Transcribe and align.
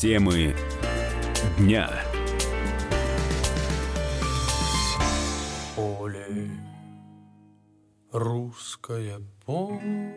Темы 0.00 0.54
дня. 1.56 1.88
Поле, 5.76 6.50
русское 8.12 9.20
поле, 9.46 10.12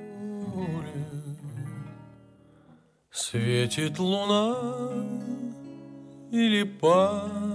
Светит 3.11 3.99
луна 3.99 4.55
или 6.31 6.63
падает 6.63 7.49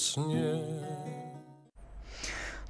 снег. 0.00 0.97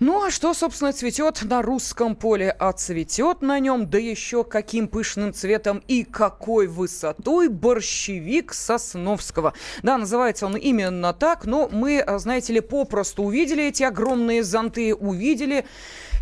Ну 0.01 0.25
а 0.25 0.31
что, 0.31 0.55
собственно, 0.55 0.93
цветет 0.93 1.43
на 1.43 1.61
русском 1.61 2.15
поле? 2.15 2.55
А 2.57 2.71
цветет 2.71 3.43
на 3.43 3.59
нем, 3.59 3.91
да 3.91 3.99
еще 3.99 4.45
каким 4.45 4.87
пышным 4.87 5.35
цветом 5.35 5.83
и 5.89 6.05
какой 6.05 6.69
высотой 6.69 7.49
борщевик 7.49 8.55
Сосновского. 8.55 9.55
Да, 9.83 9.99
называется 9.99 10.47
он 10.47 10.57
именно 10.57 11.13
так, 11.13 11.47
но 11.47 11.69
мы, 11.73 12.05
знаете 12.19 12.53
ли, 12.53 12.61
попросту 12.61 13.25
увидели 13.25 13.65
эти 13.65 13.83
огромные 13.83 14.45
зонты, 14.45 14.95
увидели 14.95 15.67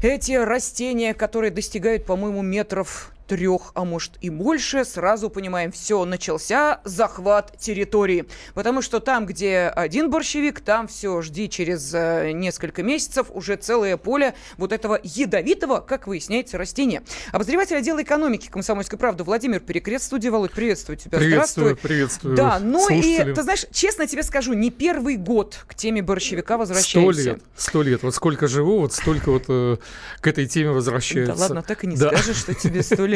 эти 0.03 0.33
растения, 0.33 1.13
которые 1.13 1.51
достигают, 1.51 2.07
по-моему, 2.07 2.41
метров 2.41 3.13
трех, 3.27 3.73
а 3.75 3.85
может 3.85 4.13
и 4.21 4.31
больше, 4.31 4.85
сразу 4.85 5.31
понимаем, 5.31 5.73
все, 5.73 6.05
начался 6.05 6.81
захват 6.85 7.59
территории. 7.59 8.27
Потому 8.55 8.83
что 8.83 9.01
там, 9.01 9.27
где 9.27 9.63
один 9.75 10.11
борщевик, 10.11 10.61
там 10.61 10.89
все, 10.89 11.21
жди 11.23 11.49
через 11.49 11.93
э, 11.95 12.33
несколько 12.33 12.83
месяцев 12.83 13.27
уже 13.31 13.57
целое 13.57 13.97
поле 13.97 14.35
вот 14.57 14.73
этого 14.73 14.99
ядовитого, 15.03 15.81
как 15.81 16.07
выясняется, 16.07 16.59
растения. 16.59 17.03
Обозреватель 17.33 17.77
отдела 17.77 18.03
экономики 18.03 18.49
комсомольской 18.49 18.99
правды 18.99 19.25
Владимир 19.25 19.61
Перекрет, 19.61 20.03
студия. 20.03 20.31
Володь, 20.31 20.53
приветствую 20.53 20.97
тебя. 20.97 21.19
Приветствую, 21.19 21.67
Здравствуй. 21.71 21.89
приветствую. 21.89 22.37
Да, 22.37 22.59
ну 22.61 22.87
слушатели. 22.87 23.31
и, 23.31 23.35
ты 23.35 23.43
знаешь, 23.43 23.67
честно 23.73 24.07
тебе 24.07 24.23
скажу, 24.23 24.53
не 24.53 24.71
первый 24.71 25.17
год 25.17 25.59
к 25.67 25.75
теме 25.75 26.03
борщевика 26.03 26.55
Сто 26.55 26.59
возвращаемся. 26.59 27.23
лет, 27.23 27.43
сто 27.57 27.83
лет. 27.83 28.03
Вот 28.03 28.15
сколько 28.15 28.47
живу, 28.49 28.81
вот 28.81 28.93
столько 28.93 29.31
вот 29.31 29.45
э, 29.49 29.77
к 30.21 30.27
этой 30.27 30.47
теме 30.47 30.71
возвращается. 30.71 31.35
Да 31.35 31.41
ладно, 31.41 31.63
так 31.63 31.85
и 31.85 31.87
не 31.87 31.97
Да. 31.97 32.09
скажешь, 32.11 32.37
что 32.37 32.55
тебе 32.55 32.83
сто 32.83 33.05
лет. 33.07 33.16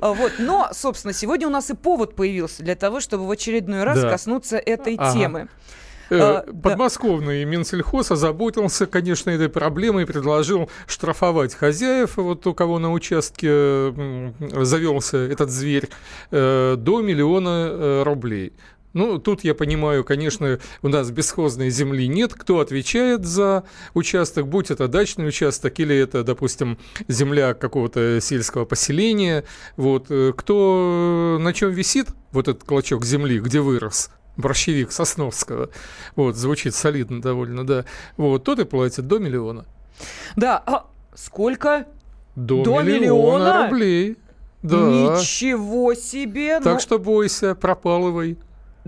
Вот. 0.00 0.32
Но, 0.38 0.68
собственно, 0.72 1.12
сегодня 1.12 1.46
у 1.46 1.50
нас 1.50 1.70
и 1.70 1.74
повод 1.74 2.14
появился 2.14 2.62
для 2.62 2.74
того, 2.74 3.00
чтобы 3.00 3.26
в 3.26 3.30
очередной 3.30 3.84
раз 3.84 4.00
Да. 4.00 4.10
коснуться 4.10 4.56
этой 4.58 4.96
Ага. 4.96 5.12
темы. 5.12 5.48
Э, 6.10 6.18
А, 6.20 6.44
да. 6.46 6.70
Подмосковный 6.70 7.44
Минсельхоз 7.44 8.10
озаботился, 8.10 8.86
конечно, 8.86 9.28
этой 9.28 9.50
проблемой 9.50 10.04
и 10.04 10.06
предложил 10.06 10.70
штрафовать 10.86 11.54
хозяев, 11.54 12.16
вот 12.16 12.46
у 12.46 12.54
кого 12.54 12.78
на 12.78 12.92
участке 12.92 13.92
завелся 14.62 15.18
этот 15.18 15.50
зверь, 15.50 15.88
э, 16.30 16.76
до 16.78 17.02
миллиона 17.02 17.68
э, 17.70 18.02
рублей. 18.04 18.54
Ну, 18.94 19.18
тут 19.18 19.44
я 19.44 19.54
понимаю, 19.54 20.02
конечно, 20.02 20.58
у 20.82 20.88
нас 20.88 21.10
бесхозной 21.10 21.70
земли 21.70 22.08
нет. 22.08 22.34
Кто 22.34 22.60
отвечает 22.60 23.24
за 23.24 23.64
участок, 23.94 24.48
будь 24.48 24.70
это 24.70 24.88
дачный 24.88 25.28
участок 25.28 25.78
или 25.78 25.96
это, 25.96 26.24
допустим, 26.24 26.78
земля 27.06 27.54
какого-то 27.54 28.20
сельского 28.20 28.64
поселения. 28.64 29.44
Вот. 29.76 30.06
э, 30.10 30.32
Кто 30.36 31.36
э, 31.38 31.42
на 31.42 31.52
чем 31.52 31.70
висит 31.70 32.08
вот 32.32 32.48
этот 32.48 32.64
клочок 32.64 33.04
земли, 33.04 33.40
где 33.40 33.60
вырос? 33.60 34.10
борщевик 34.36 34.92
Сосновского. 34.92 35.68
Вот, 36.16 36.36
звучит 36.36 36.74
солидно 36.74 37.20
довольно, 37.20 37.66
да. 37.66 37.84
Вот, 38.16 38.44
тот 38.44 38.60
и 38.60 38.64
платит 38.64 39.06
до 39.08 39.18
миллиона. 39.18 39.66
Да, 40.36 40.62
а 40.64 40.86
сколько? 41.14 41.86
До, 42.36 42.62
До 42.62 42.80
миллиона, 42.82 43.00
миллиона? 43.00 43.64
рублей. 43.64 44.16
Да. 44.62 44.76
Ничего 44.76 45.94
себе! 45.94 46.60
Так 46.60 46.74
Ну, 46.74 46.80
что 46.80 46.98
бойся, 46.98 47.54
пропалывай. 47.56 48.38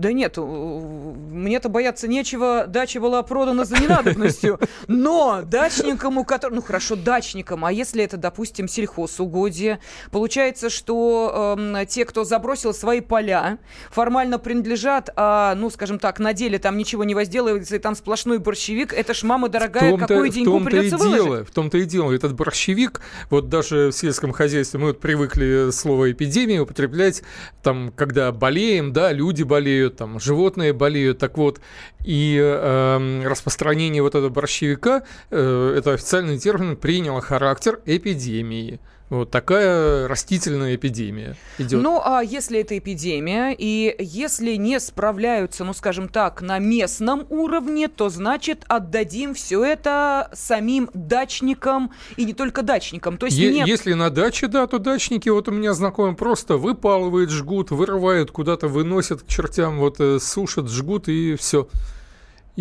Да 0.01 0.11
нет, 0.11 0.35
мне-то 0.37 1.69
бояться 1.69 2.07
нечего, 2.07 2.65
дача 2.67 2.99
была 2.99 3.21
продана 3.21 3.65
за 3.65 3.77
ненадобностью. 3.77 4.59
Но 4.87 5.41
дачникам, 5.43 6.17
у 6.17 6.25
которых... 6.25 6.55
Ну 6.55 6.61
хорошо, 6.63 6.95
дачникам, 6.95 7.63
а 7.63 7.71
если 7.71 8.03
это, 8.03 8.17
допустим, 8.17 8.67
сельхозугодие, 8.67 9.79
получается, 10.09 10.71
что 10.71 11.55
эм, 11.57 11.85
те, 11.85 12.05
кто 12.05 12.23
забросил 12.23 12.73
свои 12.73 12.99
поля, 12.99 13.59
формально 13.91 14.39
принадлежат, 14.39 15.11
а, 15.15 15.53
ну, 15.53 15.69
скажем 15.69 15.99
так, 15.99 16.19
на 16.19 16.33
деле 16.33 16.57
там 16.57 16.77
ничего 16.77 17.03
не 17.03 17.13
возделывается, 17.13 17.75
и 17.75 17.79
там 17.79 17.95
сплошной 17.95 18.39
борщевик, 18.39 18.93
это 18.93 19.13
ж, 19.13 19.21
мама 19.21 19.49
дорогая, 19.49 19.95
какую 19.97 20.29
деньгу 20.29 20.53
том-то 20.53 20.69
и 20.69 20.73
придется 20.73 20.97
выложить? 20.97 21.23
дело, 21.23 21.45
в 21.45 21.51
том-то 21.51 21.77
и 21.77 21.85
дело. 21.85 22.11
Этот 22.11 22.33
борщевик, 22.33 23.01
вот 23.29 23.49
даже 23.49 23.89
в 23.89 23.91
сельском 23.91 24.31
хозяйстве 24.31 24.79
мы 24.79 24.87
вот 24.87 24.99
привыкли 24.99 25.69
слово 25.71 26.11
эпидемия 26.11 26.61
употреблять, 26.61 27.21
там, 27.61 27.91
когда 27.95 28.31
болеем, 28.31 28.93
да, 28.93 29.11
люди 29.11 29.43
болеют, 29.43 29.90
там, 29.97 30.19
животные 30.19 30.73
болеют, 30.73 31.19
так 31.19 31.37
вот, 31.37 31.59
и 32.03 32.37
эм, 32.41 33.23
распространение 33.25 34.01
вот 34.01 34.15
этого 34.15 34.29
борщевика, 34.29 35.03
э, 35.29 35.75
это 35.77 35.93
официальный 35.93 36.37
термин, 36.37 36.75
приняло 36.75 37.21
характер 37.21 37.79
эпидемии. 37.85 38.79
Вот 39.11 39.29
такая 39.29 40.07
растительная 40.07 40.75
эпидемия 40.75 41.35
идет. 41.57 41.83
Ну, 41.83 42.01
а 42.01 42.21
если 42.21 42.61
это 42.61 42.77
эпидемия, 42.77 43.53
и 43.53 43.93
если 43.99 44.55
не 44.55 44.79
справляются, 44.79 45.65
ну, 45.65 45.73
скажем 45.73 46.07
так, 46.07 46.41
на 46.41 46.59
местном 46.59 47.27
уровне, 47.29 47.89
то 47.89 48.07
значит 48.07 48.63
отдадим 48.69 49.33
все 49.33 49.65
это 49.65 50.29
самим 50.33 50.89
дачникам 50.93 51.91
и 52.15 52.23
не 52.23 52.33
только 52.33 52.61
дачникам. 52.61 53.17
То 53.17 53.25
есть 53.25 53.37
Е- 53.37 53.51
нет... 53.51 53.67
Если 53.67 53.91
на 53.91 54.11
даче, 54.11 54.47
да, 54.47 54.65
то 54.65 54.79
дачники, 54.79 55.27
вот 55.27 55.49
у 55.49 55.51
меня 55.51 55.73
знакомый, 55.73 56.15
просто 56.15 56.55
выпалывают, 56.55 57.31
жгут, 57.31 57.71
вырывают, 57.71 58.31
куда-то 58.31 58.69
выносят 58.69 59.23
к 59.23 59.27
чертям, 59.27 59.79
вот 59.79 59.99
э, 59.99 60.19
сушат, 60.21 60.69
жгут 60.69 61.09
и 61.09 61.35
все. 61.35 61.67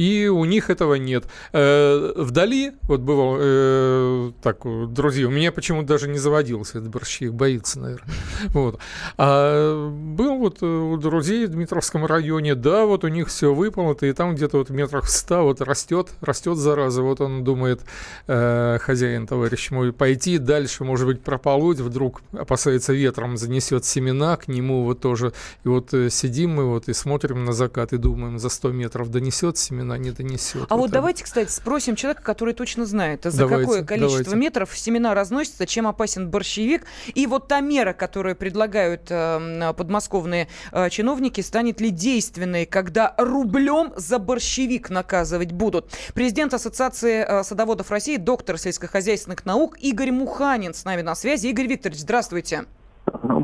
И 0.01 0.29
у 0.29 0.47
них 0.47 0.71
этого 0.71 0.95
нет. 0.95 1.25
Э, 1.53 2.15
вдали, 2.17 2.73
вот 2.85 3.01
бывал, 3.01 3.37
э, 3.39 4.33
так, 4.43 4.63
друзья, 4.95 5.27
у 5.27 5.31
меня 5.31 5.53
почему-то 5.53 5.89
даже 5.89 6.09
не 6.09 6.17
заводился 6.17 6.79
этот 6.79 6.89
борщевик, 6.89 7.35
боится, 7.35 7.79
наверное. 7.79 8.15
Вот. 8.49 8.81
А 9.19 9.91
был 9.91 10.39
вот 10.39 10.63
э, 10.63 10.67
у 10.67 10.97
друзей 10.97 11.45
в 11.47 11.51
Дмитровском 11.51 12.07
районе, 12.07 12.55
да, 12.55 12.87
вот 12.87 13.05
у 13.05 13.09
них 13.09 13.29
все 13.29 13.53
выпало, 13.53 13.95
и 14.01 14.13
там 14.15 14.35
где-то 14.35 14.57
вот 14.57 14.71
в 14.71 14.73
метрах 14.73 15.05
в 15.05 15.11
ста 15.11 15.43
вот 15.43 15.61
растет, 15.61 16.09
растет 16.23 16.57
зараза. 16.57 17.03
Вот 17.03 17.21
он 17.21 17.45
думает, 17.45 17.83
э, 18.27 18.79
хозяин, 18.81 19.27
товарищ 19.27 19.71
мой, 19.71 19.93
пойти 19.93 20.39
дальше, 20.39 20.83
может 20.83 21.07
быть, 21.09 21.21
прополоть, 21.21 21.79
вдруг 21.79 22.23
опасается 22.33 22.95
ветром, 22.95 23.37
занесет 23.37 23.85
семена 23.85 24.39
к 24.39 24.49
нему 24.49 24.85
вот 24.85 25.01
тоже. 25.01 25.35
И 25.65 25.69
вот 25.69 25.93
э, 25.93 26.09
сидим 26.09 26.53
мы 26.53 26.65
вот 26.65 26.89
и 26.89 26.95
смотрим 26.95 27.45
на 27.45 27.53
закат 27.53 27.93
и 27.93 27.99
думаем, 27.99 28.39
за 28.39 28.49
100 28.49 28.73
метров 28.73 29.11
донесет 29.11 29.59
семена, 29.59 29.90
не 29.99 30.11
донесет. 30.11 30.67
А 30.69 30.77
вот 30.77 30.87
так. 30.87 30.95
давайте, 30.95 31.25
кстати, 31.25 31.51
спросим 31.51 31.97
человека, 31.97 32.23
который 32.23 32.55
точно 32.55 32.87
знает, 32.87 33.25
за 33.25 33.37
Давайте, 33.37 33.65
какое 33.65 33.85
количество 33.85 34.25
давайте. 34.25 34.41
метров 34.41 34.79
семена 34.79 35.15
разносятся, 35.15 35.67
чем 35.67 35.87
опасен 35.87 36.29
борщевик. 36.29 36.85
И 37.15 37.27
вот 37.27 37.49
та 37.49 37.61
мера, 37.61 37.93
которую 37.93 38.37
предлагают 38.37 39.11
э, 39.11 39.73
подмосковные 39.77 40.49
э, 40.73 40.91
чиновники, 40.91 41.41
станет 41.41 41.81
ли 41.81 41.91
действенной, 41.91 42.67
когда 42.67 43.15
рублем 43.19 43.93
за 43.97 44.19
борщевик 44.19 44.91
наказывать 44.91 45.53
будут. 45.53 45.91
Президент 46.15 46.55
Ассоциации 46.55 47.25
э, 47.27 47.43
садоводов 47.45 47.91
России, 47.91 48.17
доктор 48.17 48.59
сельскохозяйственных 48.59 49.45
наук 49.45 49.79
Игорь 49.81 50.13
Муханин 50.13 50.75
с 50.75 50.85
нами 50.85 51.03
на 51.03 51.15
связи. 51.15 51.49
Игорь 51.49 51.67
Викторович, 51.67 52.01
здравствуйте. 52.01 52.61
Ну, 52.63 52.80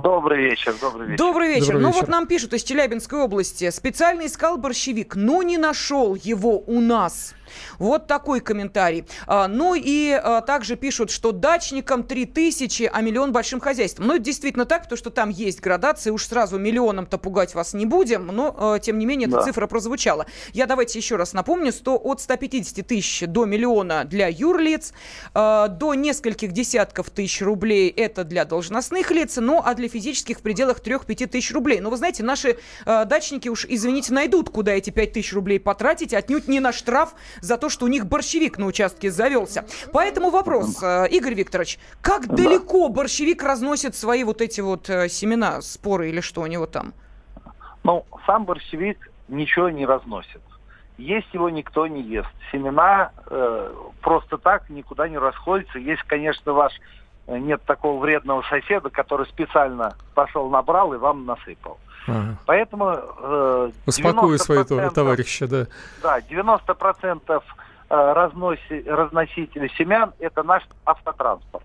Добрый 0.06 0.50
вечер, 0.50 0.72
добрый 0.80 1.08
вечер. 1.08 1.18
Добрый 1.18 1.48
вечер. 1.48 1.66
Добрый 1.66 1.82
ну 1.82 1.88
вечер. 1.88 2.00
вот 2.02 2.08
нам 2.08 2.26
пишут 2.28 2.52
из 2.54 2.62
Челябинской 2.62 3.18
области. 3.18 3.68
Специально 3.70 4.24
искал 4.24 4.56
борщевик, 4.56 5.16
но 5.16 5.42
не 5.42 5.58
нашел 5.58 6.14
его 6.14 6.60
у 6.60 6.80
нас. 6.80 7.34
Вот 7.78 8.06
такой 8.06 8.40
комментарий. 8.40 9.04
А, 9.26 9.48
ну 9.48 9.74
и 9.74 10.10
а, 10.12 10.40
также 10.40 10.76
пишут, 10.76 11.10
что 11.10 11.32
дачникам 11.32 12.02
3000, 12.04 12.90
а 12.92 13.00
миллион 13.00 13.32
большим 13.32 13.60
хозяйством. 13.60 14.06
Ну, 14.06 14.14
это 14.14 14.24
действительно 14.24 14.64
так, 14.64 14.88
то 14.88 14.96
что 14.96 15.10
там 15.10 15.30
есть 15.30 15.60
градации, 15.60 16.10
уж 16.10 16.24
сразу 16.26 16.58
миллионом-то 16.58 17.18
пугать 17.18 17.54
вас 17.54 17.74
не 17.74 17.86
будем, 17.86 18.26
но, 18.26 18.54
а, 18.56 18.78
тем 18.78 18.98
не 18.98 19.06
менее, 19.06 19.28
эта 19.28 19.38
Да. 19.38 19.42
цифра 19.42 19.66
прозвучала. 19.66 20.26
Я 20.52 20.66
давайте 20.66 20.98
еще 20.98 21.16
раз 21.16 21.32
напомню, 21.32 21.72
100, 21.72 21.96
от 21.96 22.20
150 22.20 22.82
тысяч 22.82 23.26
до 23.26 23.44
миллиона 23.44 24.04
для 24.04 24.28
юрлиц, 24.28 24.92
а, 25.34 25.68
до 25.68 25.94
нескольких 25.94 26.52
десятков 26.52 27.10
тысяч 27.10 27.42
рублей 27.42 27.88
это 27.88 28.24
для 28.24 28.44
должностных 28.44 29.10
лиц, 29.10 29.36
ну, 29.36 29.60
а 29.64 29.74
для 29.74 29.88
физических 29.88 30.38
в 30.38 30.42
пределах 30.42 30.80
3-5 30.80 31.26
тысяч 31.26 31.52
рублей. 31.52 31.80
Но 31.80 31.90
вы 31.90 31.96
знаете, 31.96 32.22
наши 32.22 32.58
а, 32.84 33.04
дачники 33.04 33.48
уж, 33.48 33.66
извините, 33.68 34.12
найдут, 34.12 34.50
куда 34.50 34.72
эти 34.72 34.90
5 34.90 35.12
тысяч 35.12 35.32
рублей 35.32 35.60
потратить, 35.60 36.14
отнюдь 36.14 36.48
не 36.48 36.60
на 36.60 36.72
штраф 36.72 37.14
за 37.40 37.56
то, 37.58 37.68
что 37.68 37.84
у 37.84 37.88
них 37.88 38.06
борщевик 38.06 38.58
на 38.58 38.66
участке 38.66 39.10
завелся. 39.10 39.64
Поэтому 39.92 40.30
вопрос, 40.30 40.82
э, 40.82 41.08
Игорь 41.10 41.34
Викторович, 41.34 41.78
как 42.00 42.28
далеко 42.28 42.88
борщевик 42.88 43.42
разносит 43.42 43.94
свои 43.94 44.24
вот 44.24 44.40
эти 44.40 44.60
вот 44.60 44.88
э, 44.90 45.08
семена, 45.08 45.60
споры 45.60 46.08
или 46.08 46.20
что 46.20 46.42
у 46.42 46.46
него 46.46 46.66
там? 46.66 46.92
Ну, 47.84 48.04
сам 48.26 48.44
борщевик 48.44 49.10
ничего 49.28 49.68
не 49.70 49.86
разносит. 49.86 50.40
Есть 50.98 51.32
его 51.34 51.50
никто 51.50 51.86
не 51.86 52.00
ест. 52.02 52.28
Семена 52.50 53.10
э, 53.26 53.74
просто 54.00 54.38
так 54.38 54.70
никуда 54.70 55.08
не 55.08 55.18
расходятся. 55.18 55.78
Есть, 55.78 56.02
конечно, 56.04 56.52
ваш 56.52 56.72
э, 57.26 57.36
нет 57.38 57.62
такого 57.64 58.00
вредного 58.00 58.42
соседа, 58.48 58.88
который 58.88 59.26
специально 59.26 59.94
пошел, 60.14 60.48
набрал 60.48 60.94
и 60.94 60.96
вам 60.96 61.26
насыпал. 61.26 61.78
Ага. 62.06 62.36
Поэтому 62.46 62.90
э, 62.90 63.70
Успокою 63.86 64.36
90% 64.36 64.38
своего 64.38 64.90
товарища, 64.90 65.48
да. 65.48 65.66
Да, 66.02 66.18
90% 66.20 67.20
э, 67.28 68.12
разноси, 68.12 68.82
разносителей 68.86 69.70
семян– 69.76 70.12
это 70.18 70.42
наш 70.42 70.62
автотранспорт. 70.84 71.64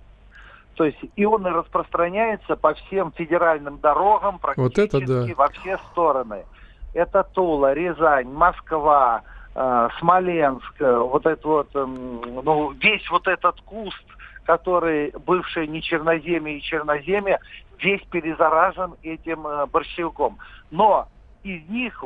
То 0.76 0.86
есть 0.86 0.98
и 1.16 1.26
он 1.26 1.46
и 1.46 1.52
распространяется 1.52 2.56
по 2.56 2.74
всем 2.74 3.12
федеральным 3.12 3.78
дорогам 3.80 4.40
Вот 4.42 4.56
практически 4.56 5.04
это 5.04 5.28
да. 5.28 5.34
во 5.36 5.50
все 5.50 5.78
стороны. 5.92 6.46
Это 6.94 7.24
Тула, 7.24 7.74
Рязань, 7.74 8.30
Москва, 8.30 9.22
э, 9.54 9.90
Смоленск, 10.00 10.74
э, 10.80 10.98
вот 10.98 11.26
это 11.26 11.48
вот, 11.48 11.76
эм, 11.76 12.22
ну, 12.44 12.72
весь 12.72 13.10
вот 13.10 13.28
этот 13.28 13.62
куст, 13.62 14.06
который 14.46 15.14
бывший 15.26 15.68
не 15.68 15.82
черноземье 15.82 16.58
и 16.58 16.62
черноземье, 16.62 17.40
весь 17.80 18.02
перезаражен 18.04 18.96
этим 19.04 19.46
э, 19.46 19.66
борщевиком. 19.68 20.38
Но 20.70 21.08
из 21.44 21.68
них 21.70 22.04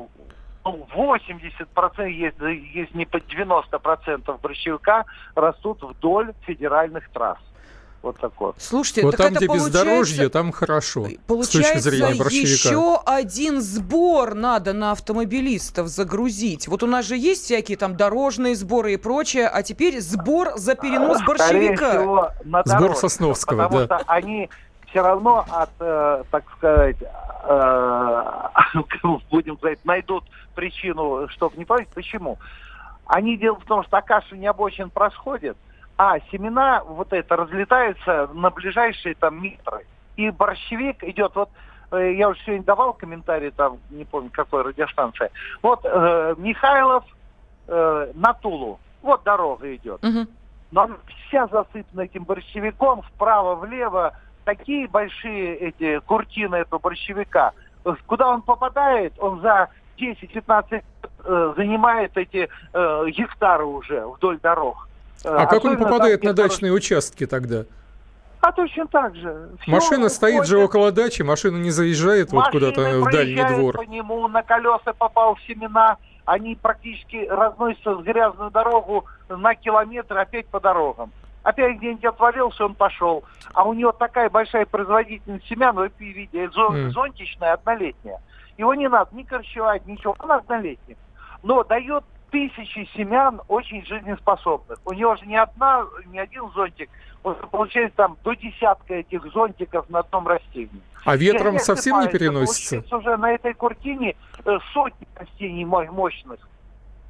ну, 0.63 0.87
80%, 0.93 2.09
если, 2.09 2.51
если 2.73 2.97
не 2.97 3.05
под 3.05 3.23
90% 3.27 4.41
борщевика 4.41 5.05
растут 5.35 5.83
вдоль 5.83 6.33
федеральных 6.45 7.09
трасс. 7.09 7.39
Вот 8.05 8.19
такой. 8.19 8.53
Слушайте, 8.59 9.01
Вот 9.01 9.17
так 9.17 9.17
там, 9.17 9.27
это 9.29 9.37
где 9.37 9.47
получается... 9.47 9.79
бездорожье, 9.79 10.29
там 10.29 10.51
хорошо. 10.51 11.01
С 11.01 11.07
точки 11.07 11.19
Получается, 11.27 11.89
зрения 11.89 12.13
борщевика. 12.13 12.69
еще 12.69 12.99
один 13.03 13.61
сбор 13.61 14.35
надо 14.35 14.73
на 14.73 14.91
автомобилистов 14.91 15.87
загрузить. 15.87 16.67
Вот 16.67 16.83
у 16.83 16.85
нас 16.85 17.07
же 17.07 17.17
есть 17.17 17.45
всякие 17.45 17.79
там 17.79 17.97
дорожные 17.97 18.55
сборы 18.55 18.93
и 18.93 18.97
прочее, 18.97 19.47
а 19.47 19.63
теперь 19.63 20.01
сбор 20.01 20.51
за 20.55 20.75
перенос 20.75 21.23
борщевика. 21.23 21.89
всего, 21.89 22.29
на 22.43 22.61
Сбор 22.63 22.79
дорожках, 22.79 22.99
Сосновского, 22.99 23.63
потому 23.63 23.87
да. 23.87 23.97
что 23.97 24.11
они 24.11 24.51
все 24.91 25.01
равно 25.01 25.43
от, 25.49 25.71
э, 25.79 26.23
так 26.29 26.43
сказать, 26.57 26.97
э, 27.01 28.23
будем 29.31 29.55
говорить, 29.55 29.83
найдут 29.83 30.25
причину, 30.53 31.27
чтобы 31.29 31.57
не 31.57 31.65
платить. 31.65 31.89
Почему? 31.89 32.37
Они 33.07 33.35
дело 33.35 33.55
в 33.59 33.65
том, 33.65 33.83
что 33.83 33.97
окашивание 33.97 34.51
обочин 34.51 34.91
происходит, 34.91 35.57
а 35.97 36.19
семена 36.31 36.83
вот 36.85 37.13
это 37.13 37.35
разлетаются 37.35 38.29
на 38.33 38.49
ближайшие 38.49 39.15
там 39.15 39.41
метры. 39.41 39.85
И 40.17 40.29
борщевик 40.29 41.03
идет, 41.03 41.35
вот 41.35 41.49
э, 41.91 42.13
я 42.13 42.29
уже 42.29 42.39
сегодня 42.41 42.63
давал 42.63 42.93
комментарий, 42.93 43.51
там, 43.51 43.79
не 43.89 44.05
помню, 44.05 44.29
какой 44.31 44.63
радиостанция. 44.63 45.31
Вот 45.61 45.81
э, 45.83 46.35
Михайлов 46.37 47.03
э, 47.67 48.11
на 48.13 48.33
Тулу. 48.33 48.79
Вот 49.01 49.23
дорога 49.23 49.73
идет. 49.75 50.01
Мгм. 50.03 50.27
Но 50.71 50.81
она 50.81 50.95
вся 51.27 51.47
засыпана 51.47 52.01
этим 52.01 52.23
борщевиком, 52.23 53.01
вправо-влево, 53.01 54.13
такие 54.45 54.87
большие 54.87 55.55
эти 55.55 55.99
куртины 55.99 56.55
этого 56.55 56.79
борщевика. 56.79 57.53
Куда 58.07 58.29
он 58.29 58.41
попадает, 58.41 59.13
он 59.19 59.41
за 59.41 59.69
10-15 59.97 60.83
э, 61.23 61.53
занимает 61.55 62.17
эти 62.17 62.49
э, 62.73 63.05
гектары 63.09 63.65
уже 63.65 64.05
вдоль 64.07 64.39
дорог. 64.39 64.87
Э, 65.23 65.29
А 65.35 65.45
как 65.47 65.63
он 65.65 65.77
попадает 65.77 66.21
там, 66.21 66.29
на 66.29 66.33
дачные 66.35 66.71
участки 66.71 67.25
тогда? 67.25 67.63
А 68.41 68.51
точно 68.51 68.85
так 68.87 69.15
же. 69.15 69.49
Всё 69.61 69.71
Машина 69.71 70.09
стоит 70.09 70.45
же 70.45 70.57
уходит. 70.57 70.69
около 70.69 70.91
дачи, 70.91 71.21
машина 71.23 71.57
не 71.57 71.71
заезжает 71.71 72.31
вот 72.31 72.45
Машины 72.45 72.51
куда-то 72.51 72.99
в 72.99 73.11
дальний 73.11 73.43
двор. 73.43 73.75
по 73.77 73.81
нему, 73.81 74.27
на 74.27 74.43
колеса 74.43 74.93
попал 74.93 75.35
в 75.35 75.41
семена, 75.47 75.97
они 76.25 76.55
практически 76.55 77.25
разносятся 77.27 77.95
с 77.95 78.03
грязную 78.03 78.51
дорогу 78.51 79.05
на 79.29 79.55
километр 79.55 80.17
опять 80.17 80.47
по 80.47 80.59
дорогам. 80.59 81.11
Опять 81.41 81.77
где-нибудь 81.77 82.05
отвалился, 82.05 82.65
он 82.65 82.73
пошел. 82.75 83.23
А 83.53 83.63
у 83.63 83.73
него 83.73 83.91
такая 83.91 84.29
большая 84.29 84.65
производительность 84.65 85.47
семян, 85.47 85.75
вы 85.75 85.91
видите, 85.99 86.49
зон- 86.51 86.83
Мгм. 86.85 86.91
зонтичная, 86.91 87.53
однолетняя. 87.53 88.19
Его 88.57 88.73
не 88.75 88.87
надо 88.89 89.15
ни 89.15 89.23
корчевать, 89.23 89.85
ничего, 89.87 90.15
он 90.19 90.31
однолетний. 90.31 90.97
Но 91.43 91.63
дает 91.63 92.03
тысячи 92.31 92.87
семян 92.95 93.41
очень 93.47 93.85
жизнеспособных. 93.85 94.79
У 94.85 94.93
него 94.93 95.15
же 95.15 95.25
не 95.25 95.37
одна, 95.37 95.85
не 96.07 96.19
один 96.19 96.49
зонтик, 96.51 96.89
он 97.23 97.35
получается 97.51 97.97
там 97.97 98.17
до 98.23 98.33
десятка 98.33 98.95
этих 98.95 99.25
зонтиков 99.31 99.89
на 99.89 99.99
одном 99.99 100.27
растении. 100.27 100.81
А 101.05 101.15
ветром 101.15 101.53
Я 101.53 101.59
совсем 101.59 101.95
не 101.95 102.07
осыпается, 102.07 102.19
переносится? 102.19 102.95
Уже 102.95 103.17
на 103.17 103.31
этой 103.31 103.53
куртине 103.53 104.15
э, 104.43 104.57
сотни 104.73 105.07
растений 105.15 105.65
мо- 105.65 105.91
мощных, 105.91 106.39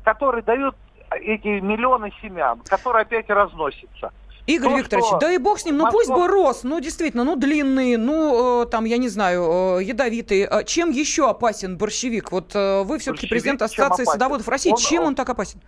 которые 0.03 0.43
дают 0.43 0.75
эти 1.11 1.59
миллионы 1.59 2.11
семян, 2.21 2.59
которые 2.67 3.03
опять 3.03 3.29
разносятся. 3.29 4.11
Игорь 4.47 4.69
То, 4.71 4.77
Викторович, 4.77 5.07
что 5.07 5.17
да 5.19 5.31
и 5.31 5.37
бог 5.39 5.57
с 5.59 5.65
ним, 5.65 5.77
ну 5.77 5.85
Москва- 5.85 5.97
пусть 5.99 6.09
бы 6.11 6.27
рос, 6.27 6.63
ну 6.63 6.79
действительно, 6.79 7.23
ну 7.23 7.35
длинный, 7.35 7.97
ну 7.97 8.63
э, 8.63 8.65
там, 8.67 8.85
я 8.85 8.97
не 8.97 9.09
знаю, 9.09 9.77
э, 9.79 9.83
ядовитый. 9.83 10.45
А 10.45 10.63
Чем 10.63 10.91
еще 10.91 11.29
опасен 11.29 11.77
борщевик? 11.77 12.31
Вот 12.31 12.55
э, 12.55 12.83
вы 12.83 12.99
все-таки 12.99 13.27
президент 13.27 13.61
Ассоциации 13.61 14.03
садоводов 14.05 14.47
России, 14.47 14.71
Он- 14.71 14.77
чем 14.77 15.01
он- 15.01 15.07
он 15.09 15.15
так 15.15 15.29
опасен? 15.29 15.61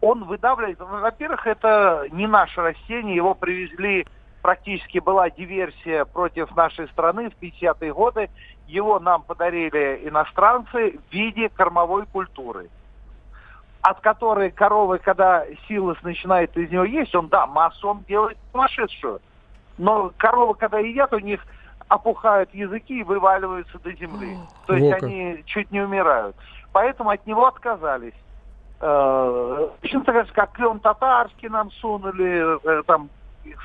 Он 0.00 0.24
выдавливает, 0.24 0.78
во-первых, 0.80 1.46
это 1.46 2.06
не 2.12 2.26
наше 2.26 2.60
растение, 2.60 3.14
его 3.16 3.34
привезли, 3.34 4.04
практически 4.40 4.98
была 4.98 5.30
диверсия 5.30 6.04
против 6.04 6.54
нашей 6.56 6.88
страны 6.88 7.30
в 7.30 7.34
50-е 7.40 7.92
годы, 7.94 8.28
его 8.66 8.98
нам 8.98 9.22
подарили 9.22 10.00
иностранцы 10.08 10.98
в 11.08 11.12
виде 11.12 11.48
кормовой 11.48 12.06
культуры. 12.06 12.68
От 13.82 14.00
которой 14.00 14.50
коровы, 14.52 14.98
когда 14.98 15.44
силос 15.66 15.96
начинает 16.02 16.56
из 16.56 16.70
него 16.70 16.84
есть, 16.84 17.14
он, 17.14 17.28
да, 17.28 17.46
массу 17.46 17.88
он 17.88 18.04
делает 18.08 18.38
сумасшедшую. 18.52 19.20
Но 19.78 20.12
коровы, 20.18 20.54
когда 20.54 20.78
едят, 20.78 21.12
у 21.12 21.18
них 21.18 21.40
опухают 21.88 22.54
языки 22.54 23.00
и 23.00 23.02
вываливаются 23.02 23.78
до 23.80 23.92
земли. 23.92 24.38
То 24.66 24.74
есть 24.74 24.86
Во 24.86 24.92
как. 24.92 25.02
они 25.02 25.42
чуть 25.46 25.70
не 25.72 25.80
умирают. 25.80 26.36
Поэтому 26.72 27.10
от 27.10 27.26
него 27.26 27.46
отказались. 27.46 28.14
Э, 28.80 29.68
Точно 29.80 30.00
так 30.04 30.26
же, 30.26 30.32
как 30.32 30.52
клен 30.52 30.78
татарский 30.80 31.48
нам 31.48 31.70
сунули, 31.72 32.56
э, 32.64 32.82
там 32.86 33.10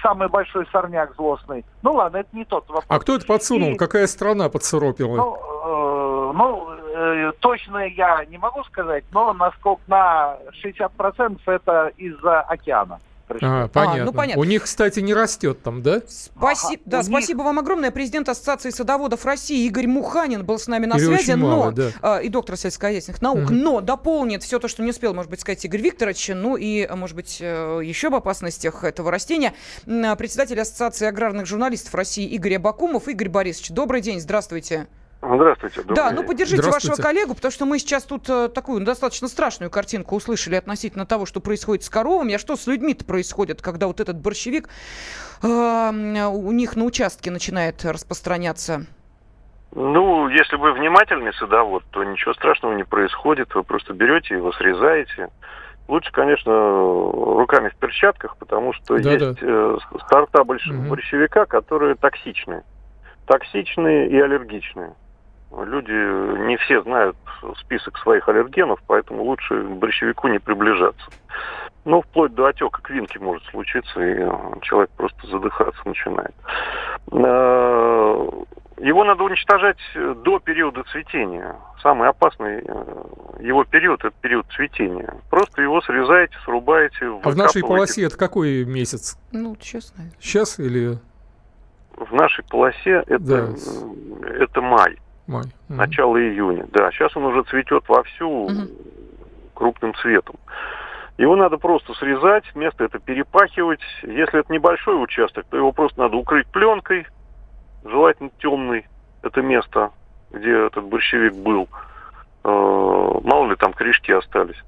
самый 0.01 0.27
большой 0.29 0.65
сорняк 0.71 1.15
злостный. 1.15 1.63
Ну 1.83 1.93
ладно, 1.93 2.17
это 2.17 2.29
не 2.35 2.43
тот 2.45 2.67
вопрос. 2.67 2.85
А 2.87 2.99
кто 2.99 3.15
это 3.15 3.25
подсунул? 3.25 3.71
И- 3.71 3.77
Какая 3.77 4.07
страна 4.07 4.49
подсуропила? 4.49 5.15
Ну, 5.15 5.35
э, 5.35 6.33
ну, 6.35 6.69
э, 6.97 7.31
точно 7.39 7.77
я 7.88 8.25
не 8.25 8.38
могу 8.38 8.63
сказать, 8.65 9.03
но 9.11 9.33
насколько 9.33 9.81
на 9.88 10.38
60% 10.63 11.39
это 11.45 11.91
из-за 11.97 12.41
океана. 12.41 12.99
А, 13.41 13.67
понятно. 13.67 14.05
ну, 14.05 14.13
понятно. 14.13 14.41
У 14.41 14.45
них, 14.45 14.63
кстати, 14.63 15.01
не 15.01 15.13
растет 15.13 15.61
там, 15.61 15.81
да? 15.81 15.97
Спаси- 16.07 16.75
Ага, 16.75 16.81
да, 16.85 16.97
у 16.99 17.01
них- 17.01 17.09
спасибо 17.09 17.41
вам 17.41 17.59
огромное. 17.59 17.91
Президент 17.91 18.29
Ассоциации 18.29 18.69
садоводов 18.69 19.25
России 19.25 19.65
Игорь 19.65 19.85
Муханин 19.85 20.45
был 20.45 20.57
с 20.57 20.67
нами 20.67 20.86
на 20.86 20.95
Или 20.95 21.03
связи, 21.03 21.33
но 21.33 21.48
мало, 21.50 21.72
да. 21.74 21.89
а, 22.01 22.17
и 22.19 22.29
доктор 22.29 22.55
сельскохозяйственных 22.55 23.22
наук, 23.22 23.50
Мгм. 23.50 23.57
но 23.60 23.81
дополнит 23.81 24.43
все 24.43 24.60
то, 24.60 24.69
что 24.69 24.81
не 24.81 24.91
успел, 24.91 25.13
может 25.13 25.29
быть, 25.29 25.41
сказать 25.41 25.65
Игорь 25.65 25.81
Викторович, 25.81 26.29
ну 26.36 26.55
и, 26.55 26.83
а, 26.83 26.95
может 26.95 27.17
быть, 27.17 27.39
э, 27.41 27.81
еще 27.83 28.07
об 28.07 28.15
опасностях 28.15 28.86
этого 28.86 29.12
растения. 29.12 29.53
А, 29.86 30.15
Председатель 30.15 30.57
Ассоциации 30.62 31.05
аграрных 31.05 31.48
журналистов 31.48 31.93
России 31.95 32.25
Игорь 32.27 32.55
Абакумов. 32.55 33.10
Игорь 33.10 33.27
Борисович, 33.27 33.72
добрый 33.72 34.00
день, 34.00 34.22
здравствуйте. 34.22 34.88
Здравствуйте. 35.21 35.81
добрый 35.81 35.95
Да, 35.95 36.09
день. 36.09 36.19
ну 36.19 36.27
поддержите 36.27 36.62
Здравствуйте. 36.62 36.89
вашего 36.89 37.03
коллегу, 37.03 37.33
потому 37.36 37.51
что 37.51 37.65
мы 37.65 37.79
сейчас 37.79 38.03
тут 38.03 38.29
э, 38.29 38.50
такую 38.50 38.79
ну, 38.79 38.86
достаточно 38.86 39.27
страшную 39.27 39.71
картинку 39.71 40.15
услышали 40.15 40.55
относительно 40.55 41.05
того, 41.05 41.25
что 41.25 41.39
происходит 41.39 41.83
с 41.83 41.89
коровами, 41.89 42.36
а 42.36 42.39
что 42.39 42.55
с 42.55 42.67
людьми-то 42.67 43.03
происходит, 43.03 43.62
когда 43.62 43.88
вот 43.88 44.00
этот 44.00 44.17
борщевик 44.21 44.69
э, 45.41 45.47
у 45.47 46.51
них 46.51 46.75
на 46.75 46.83
участке 46.86 47.31
начинает 47.31 47.83
распространяться. 47.83 48.86
Ну, 49.74 50.29
если 50.29 50.55
вы 50.55 50.71
внимательный 50.74 51.33
садовод, 51.33 51.83
то 51.91 52.03
ничего 52.03 52.33
страшного 52.33 52.74
не 52.74 52.83
происходит. 52.83 53.53
Вы 53.53 53.63
просто 53.63 53.93
берете 53.93 54.36
его, 54.36 54.51
срезаете. 54.53 55.29
Лучше, 55.88 56.12
конечно, 56.12 56.51
руками 56.51 57.69
в 57.69 57.75
перчатках, 57.75 58.38
потому 58.38 58.74
что 58.74 58.97
Да-да. 58.97 59.09
есть 59.29 59.39
э, 59.41 59.77
с- 59.81 60.09
сорта 60.09 60.43
больш- 60.43 60.67
Мгм. 60.71 60.89
борщевика, 60.89 61.45
которые 61.45 61.95
токсичные. 61.95 62.63
Токсичные 63.25 64.09
и 64.09 64.19
аллергичные. 64.19 64.93
Люди 65.51 65.92
не 66.48 66.58
все 66.58 66.82
знают 66.84 67.16
список 67.62 67.98
своих 68.00 68.27
аллергенов, 68.27 68.80
поэтому 68.88 69.24
лучше 69.24 69.62
к 69.63 69.70
борщевику 69.72 70.27
не 70.27 70.39
приближаться. 70.39 71.10
Ну, 71.86 72.01
вплоть 72.01 72.34
до 72.36 72.48
отека 72.48 72.82
квинки 72.82 73.18
может 73.18 73.44
случиться, 73.46 74.01
и 74.01 74.16
э, 74.20 74.30
человек 74.62 74.89
просто 74.98 75.25
задыхаться 75.27 75.80
начинает. 75.86 76.36
Э, 77.12 78.30
Его 78.80 79.04
надо 79.06 79.24
уничтожать 79.24 79.77
э, 79.96 80.16
до 80.24 80.39
периода 80.39 80.84
цветения. 80.92 81.56
Самый 81.82 82.10
опасный 82.10 82.62
его 83.39 83.63
период– 83.63 84.00
это 84.04 84.13
период 84.22 84.46
цветения. 84.51 85.13
Просто 85.30 85.62
его 85.62 85.80
срезаете, 85.82 86.36
срубаете, 86.44 87.06
А 87.24 87.30
в 87.30 87.38
нашей 87.38 87.62
полосе 87.62 88.04
это 88.04 88.18
какой 88.18 88.66
месяц? 88.66 89.18
Ну, 89.32 89.56
честно. 89.56 90.04
Сейчас 90.20 90.60
или 90.60 90.98
В 91.96 92.12
нашей 92.13 92.44
полосе 92.44 93.04
это, 93.08 93.20
Да. 93.20 93.48
это 94.27 94.62
май, 94.62 94.98
май? 95.27 95.46
Начало 95.69 96.17
июня. 96.19 96.65
Да, 96.72 96.91
сейчас 96.91 97.15
он 97.15 97.25
уже 97.25 97.43
цветет 97.43 97.88
вовсю 97.88 98.50
Мгм. 98.50 98.69
крупным 99.53 99.93
цветом. 99.96 100.36
Его 101.17 101.36
надо 101.36 101.57
просто 101.57 101.93
срезать, 101.96 102.43
место 102.55 102.84
это 102.84 103.00
перепахивать. 103.00 103.81
Если 104.03 104.39
это 104.39 104.53
небольшой 104.53 105.01
участок, 105.01 105.46
то 105.50 105.57
его 105.57 105.72
просто 105.72 106.00
надо 106.01 106.15
укрыть 106.15 106.48
пленкой, 106.48 107.07
желательно 107.84 108.29
темный, 108.39 108.86
это 109.24 109.41
место, 109.41 109.91
где 110.31 110.67
этот 110.67 110.84
борщевик 110.86 111.34
был. 111.34 111.67
Э, 112.43 112.50
мало 113.24 113.50
ли 113.50 113.55
там 113.55 113.74
корешки 113.74 114.12
остались. 114.12 114.62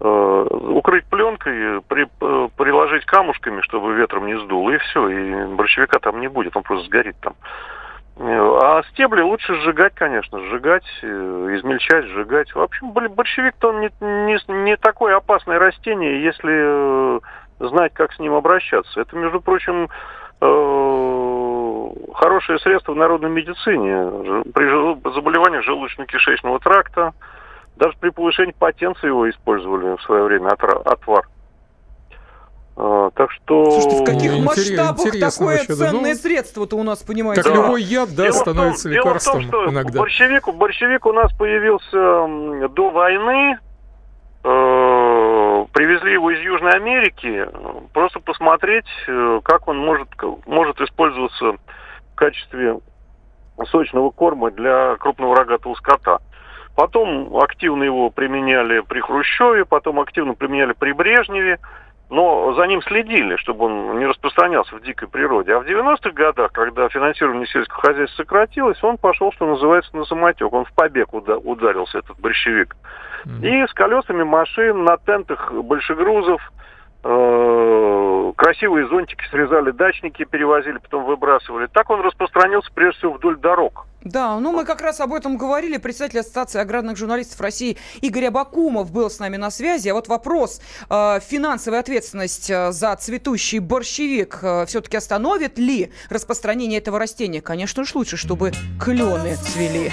Э, 0.00 0.46
укрыть 0.50 1.06
пленкой, 1.06 1.80
при, 1.82 2.06
э, 2.20 2.48
приложить 2.56 3.06
камушками, 3.06 3.62
чтобы 3.62 3.94
ветром 3.94 4.26
не 4.26 4.38
сдуло, 4.38 4.70
и 4.70 4.78
все, 4.78 5.08
и 5.08 5.54
борщевика 5.54 5.98
там 5.98 6.20
не 6.20 6.28
будет, 6.28 6.56
он 6.56 6.62
просто 6.62 6.86
сгорит 6.86 7.16
там. 7.20 7.34
А 8.22 8.82
стебли 8.90 9.22
лучше 9.22 9.54
сжигать, 9.62 9.94
конечно, 9.94 10.38
сжигать, 10.40 10.84
измельчать, 11.02 12.04
сжигать. 12.04 12.54
В 12.54 12.60
общем, 12.60 12.90
борщевик-то 12.90 13.70
он 13.70 13.80
не, 13.80 13.90
не, 14.00 14.38
не 14.64 14.76
такое 14.76 15.16
опасное 15.16 15.58
растение, 15.58 16.22
если 16.22 17.18
знать, 17.60 17.94
как 17.94 18.12
с 18.12 18.18
ним 18.18 18.34
обращаться. 18.34 19.00
Это, 19.00 19.16
между 19.16 19.40
прочим, 19.40 19.88
хорошее 22.14 22.58
средство 22.58 22.92
в 22.92 22.96
народной 22.96 23.30
медицине. 23.30 24.44
При 24.52 25.14
заболеваниях 25.14 25.66
желудочно-кишечного 25.66 26.58
тракта, 26.62 27.14
даже 27.76 27.96
при 27.98 28.10
повышении 28.10 28.52
потенции 28.52 29.06
его 29.06 29.30
использовали 29.30 29.96
в 29.96 30.02
свое 30.02 30.24
время 30.24 30.48
отвар. 30.48 31.26
А, 32.76 33.10
так 33.10 33.30
что... 33.32 33.70
Слушайте, 33.70 34.02
в 34.02 34.04
каких 34.04 34.38
масштабах 34.38 35.12
такое 35.12 35.58
вообще, 35.58 35.74
ценное 35.74 36.12
ну, 36.12 36.18
средство-то 36.18 36.76
у 36.76 36.82
нас, 36.82 37.02
понимаете? 37.02 37.42
Как 37.42 37.54
любой 37.54 37.82
яд, 37.82 38.08
да, 38.14 38.24
дело 38.24 38.32
становится 38.32 38.84
том, 38.84 38.92
лекарством 38.92 39.40
дело 39.40 39.48
в 39.48 39.50
том, 39.50 39.62
что 39.62 39.72
иногда. 39.72 39.98
Борщевик, 39.98 40.48
борщевик 40.54 41.06
у 41.06 41.12
нас 41.12 41.32
появился 41.34 42.68
до 42.68 42.90
войны. 42.90 43.58
Э, 44.42 45.66
привезли 45.72 46.12
его 46.12 46.30
из 46.30 46.40
Южной 46.40 46.72
Америки. 46.72 47.46
Просто 47.92 48.20
посмотреть, 48.20 48.88
э, 49.06 49.40
как 49.44 49.68
он 49.68 49.78
может, 49.78 50.08
может 50.46 50.80
использоваться 50.80 51.52
в 51.52 52.14
качестве 52.14 52.78
сочного 53.66 54.10
корма 54.10 54.50
для 54.50 54.96
крупного 54.96 55.36
рогатого 55.36 55.74
скота. 55.74 56.18
Потом 56.76 57.36
активно 57.36 57.82
его 57.82 58.10
применяли 58.10 58.80
при 58.80 59.00
Хрущеве, 59.00 59.64
потом 59.64 60.00
активно 60.00 60.34
применяли 60.34 60.72
при 60.72 60.92
Брежневе, 60.92 61.58
но 62.10 62.52
за 62.54 62.66
ним 62.66 62.82
следили, 62.82 63.36
чтобы 63.36 63.66
он 63.66 63.98
не 63.98 64.06
распространялся 64.06 64.74
в 64.74 64.82
дикой 64.82 65.08
природе. 65.08 65.54
А 65.54 65.60
в 65.60 65.64
90-х 65.64 66.10
годах, 66.10 66.52
когда 66.52 66.88
финансирование 66.88 67.46
сельского 67.46 67.80
хозяйства 67.80 68.22
сократилось, 68.22 68.82
он 68.82 68.98
пошел, 68.98 69.32
что 69.32 69.46
называется, 69.46 69.96
на 69.96 70.04
самотек. 70.04 70.52
Он 70.52 70.64
в 70.64 70.72
побег 70.72 71.14
ударился, 71.14 71.98
этот 71.98 72.18
борщевик. 72.18 72.76
Mm-hmm. 73.24 73.46
И 73.46 73.66
с 73.68 73.72
колесами 73.72 74.24
машин 74.24 74.82
на 74.84 74.96
тентах 74.98 75.52
большегрузов 75.52 76.42
красивые 77.02 78.88
зонтики 78.88 79.22
срезали 79.30 79.70
дачники, 79.70 80.24
перевозили, 80.24 80.78
потом 80.78 81.04
выбрасывали. 81.04 81.66
Так 81.72 81.90
он 81.90 82.00
распространился 82.00 82.70
прежде 82.74 82.98
всего 82.98 83.12
вдоль 83.14 83.38
дорог. 83.38 83.86
Да, 84.02 84.38
ну 84.40 84.52
мы 84.52 84.64
как 84.64 84.80
раз 84.80 85.00
об 85.00 85.12
этом 85.12 85.36
говорили. 85.36 85.76
Представитель 85.76 86.20
Ассоциации 86.20 86.58
аграрных 86.58 86.96
журналистов 86.96 87.40
России 87.40 87.76
Игорь 88.00 88.26
Абакумов 88.26 88.90
был 88.92 89.10
с 89.10 89.18
нами 89.18 89.36
на 89.36 89.50
связи. 89.50 89.88
А 89.88 89.94
вот 89.94 90.08
вопрос, 90.08 90.62
э, 90.88 91.20
финансовая 91.20 91.80
ответственность 91.80 92.50
э, 92.50 92.72
за 92.72 92.96
цветущий 92.96 93.58
борщевик 93.58 94.38
э, 94.42 94.64
все-таки 94.66 94.96
остановит 94.96 95.58
ли 95.58 95.92
распространение 96.08 96.78
этого 96.78 96.98
растения? 96.98 97.42
Конечно 97.42 97.84
же, 97.84 97.92
лучше, 97.94 98.16
чтобы 98.16 98.52
клены 98.80 99.36
цвели. 99.36 99.92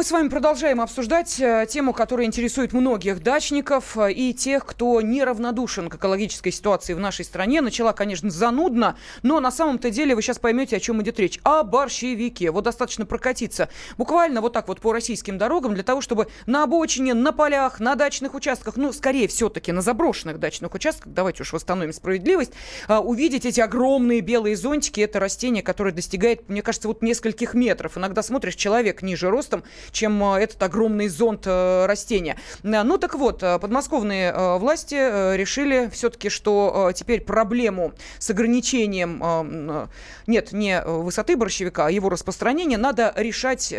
Мы 0.00 0.04
с 0.04 0.12
вами 0.12 0.28
продолжаем 0.28 0.80
обсуждать 0.80 1.38
э, 1.40 1.66
тему, 1.68 1.92
которая 1.92 2.26
интересует 2.26 2.72
многих 2.72 3.22
дачников 3.22 3.98
э, 3.98 4.10
и 4.10 4.32
тех, 4.32 4.64
кто 4.64 5.02
неравнодушен 5.02 5.90
к 5.90 5.96
экологической 5.96 6.52
ситуации 6.52 6.94
в 6.94 6.98
нашей 6.98 7.26
стране. 7.26 7.60
Начала, 7.60 7.92
конечно, 7.92 8.30
занудно, 8.30 8.96
но 9.22 9.40
на 9.40 9.50
самом-то 9.50 9.90
деле 9.90 10.14
вы 10.14 10.22
сейчас 10.22 10.38
поймете, 10.38 10.78
о 10.78 10.80
чем 10.80 11.02
идет 11.02 11.20
речь. 11.20 11.38
О 11.42 11.64
борщевике. 11.64 12.50
Вот 12.50 12.64
достаточно 12.64 13.04
прокатиться 13.04 13.68
буквально 13.98 14.40
вот 14.40 14.54
так 14.54 14.68
вот 14.68 14.80
по 14.80 14.94
российским 14.94 15.36
дорогам 15.36 15.74
для 15.74 15.82
того, 15.82 16.00
чтобы 16.00 16.28
на 16.46 16.62
обочине, 16.62 17.12
на 17.12 17.32
полях, 17.32 17.78
на 17.78 17.94
дачных 17.94 18.32
участках, 18.32 18.78
ну, 18.78 18.94
скорее 18.94 19.28
все-таки 19.28 19.70
на 19.70 19.82
заброшенных 19.82 20.40
дачных 20.40 20.72
участках, 20.72 21.12
давайте 21.12 21.42
уж 21.42 21.52
восстановим 21.52 21.92
справедливость, 21.92 22.54
э, 22.88 22.96
увидеть 22.96 23.44
эти 23.44 23.60
огромные 23.60 24.22
белые 24.22 24.56
зонтики. 24.56 25.02
Это 25.02 25.20
растение, 25.20 25.62
которое 25.62 25.92
достигает, 25.92 26.48
мне 26.48 26.62
кажется, 26.62 26.88
вот 26.88 27.02
нескольких 27.02 27.52
метров. 27.52 27.98
Иногда 27.98 28.22
смотришь, 28.22 28.54
человек 28.54 29.02
ниже 29.02 29.28
ростом, 29.28 29.62
чем 29.92 30.22
э, 30.22 30.40
этот 30.40 30.62
огромный 30.62 31.08
зонт 31.08 31.42
э, 31.46 31.86
растения. 31.86 32.36
Э, 32.62 32.82
ну 32.82 32.98
так 32.98 33.14
вот, 33.14 33.40
подмосковные 33.40 34.58
власти 34.58 35.36
решили 35.36 35.88
все-таки, 35.92 36.28
что 36.28 36.92
теперь 36.94 37.20
проблему 37.20 37.92
с 38.18 38.30
ограничением, 38.30 39.90
нет, 40.26 40.52
не 40.52 40.82
высоты 40.82 41.36
борщевика, 41.36 41.86
а 41.86 41.90
его 41.90 42.08
распространения 42.08 42.78
надо 42.78 43.12
решать 43.16 43.74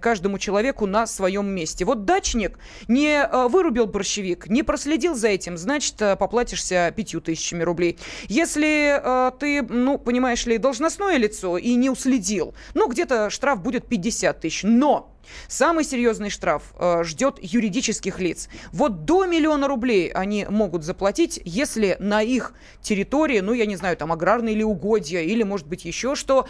каждому 0.00 0.38
человеку 0.38 0.86
на 0.86 1.06
своем 1.06 1.46
месте. 1.46 1.84
Вот 1.84 2.04
дачник 2.04 2.58
не 2.88 3.28
вырубил 3.48 3.86
борщевик, 3.86 4.48
не 4.48 4.62
проследил 4.62 5.14
за 5.14 5.28
этим, 5.28 5.56
значит, 5.56 5.96
поплатишься 6.18 6.92
пятью 6.96 7.20
тысячами 7.20 7.62
рублей. 7.62 7.98
Если 8.28 9.00
ты, 9.38 9.62
ну, 9.62 9.98
понимаешь 9.98 10.46
ли, 10.46 10.58
должностное 10.58 11.16
лицо 11.16 11.58
и 11.58 11.74
не 11.74 11.90
уследил, 11.90 12.54
ну, 12.74 12.88
где-то 12.88 13.30
штраф 13.30 13.62
будет 13.62 13.86
50 13.86 14.40
тысяч. 14.40 14.62
Но 14.62 15.11
Самый 15.48 15.84
серьезный 15.84 16.30
штраф 16.30 16.74
э, 16.78 17.02
ждет 17.04 17.38
юридических 17.40 18.20
лиц. 18.20 18.48
Вот 18.72 19.04
до 19.04 19.26
миллиона 19.26 19.68
рублей 19.68 20.10
они 20.10 20.46
могут 20.48 20.84
заплатить, 20.84 21.40
если 21.44 21.96
на 21.98 22.22
их 22.22 22.52
территории, 22.80 23.40
ну, 23.40 23.52
я 23.52 23.66
не 23.66 23.76
знаю, 23.76 23.96
там 23.96 24.12
аграрные 24.12 24.54
или 24.54 24.62
угодья, 24.62 25.20
или, 25.20 25.42
может 25.42 25.66
быть, 25.66 25.84
еще 25.84 26.14
что, 26.14 26.48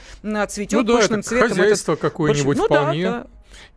цветет 0.48 0.80
ну, 0.80 0.82
да, 0.82 0.96
пышным 0.96 1.20
это 1.20 1.28
цветом. 1.28 1.48
Хозяйство 1.48 1.96
какое-нибудь 1.96 2.56
ну, 2.56 2.64
вполне. 2.64 3.04
Да, 3.04 3.10
да. 3.10 3.26